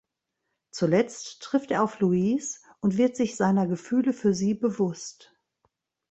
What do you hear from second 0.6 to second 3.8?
Zuletzt trifft er auf Louise und wird sich seiner